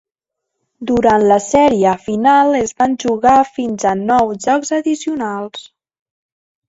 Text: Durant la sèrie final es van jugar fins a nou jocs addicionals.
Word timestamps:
Durant 0.91 1.25
la 1.31 1.35
sèrie 1.47 1.91
final 2.07 2.57
es 2.61 2.73
van 2.83 2.95
jugar 3.03 3.37
fins 3.59 3.87
a 3.93 3.95
nou 4.03 4.35
jocs 4.47 4.73
addicionals. 4.79 5.69